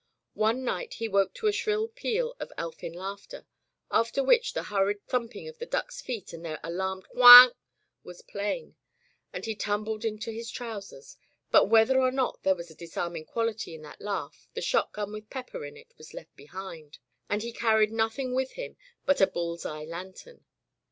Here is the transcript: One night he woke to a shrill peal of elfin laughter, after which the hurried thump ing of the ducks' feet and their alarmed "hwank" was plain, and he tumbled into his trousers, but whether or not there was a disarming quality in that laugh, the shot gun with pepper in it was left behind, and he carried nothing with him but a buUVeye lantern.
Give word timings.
One 0.33 0.63
night 0.65 0.95
he 0.95 1.07
woke 1.07 1.35
to 1.35 1.45
a 1.45 1.51
shrill 1.51 1.87
peal 1.87 2.35
of 2.39 2.51
elfin 2.57 2.91
laughter, 2.91 3.45
after 3.91 4.23
which 4.23 4.53
the 4.53 4.63
hurried 4.63 5.05
thump 5.07 5.35
ing 5.35 5.47
of 5.47 5.59
the 5.59 5.67
ducks' 5.67 6.01
feet 6.01 6.33
and 6.33 6.43
their 6.43 6.59
alarmed 6.63 7.05
"hwank" 7.13 7.53
was 8.03 8.23
plain, 8.23 8.75
and 9.31 9.45
he 9.45 9.53
tumbled 9.53 10.03
into 10.03 10.31
his 10.31 10.49
trousers, 10.49 11.17
but 11.51 11.65
whether 11.69 12.01
or 12.01 12.09
not 12.09 12.41
there 12.41 12.55
was 12.55 12.71
a 12.71 12.75
disarming 12.75 13.25
quality 13.25 13.75
in 13.75 13.83
that 13.83 14.01
laugh, 14.01 14.47
the 14.55 14.59
shot 14.63 14.91
gun 14.91 15.11
with 15.13 15.29
pepper 15.29 15.63
in 15.65 15.77
it 15.77 15.93
was 15.99 16.15
left 16.15 16.35
behind, 16.35 16.97
and 17.29 17.43
he 17.43 17.51
carried 17.53 17.91
nothing 17.91 18.33
with 18.33 18.53
him 18.53 18.77
but 19.05 19.21
a 19.21 19.27
buUVeye 19.27 19.85
lantern. 19.87 20.43